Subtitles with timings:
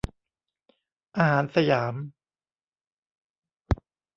[1.17, 1.95] อาหารสยาม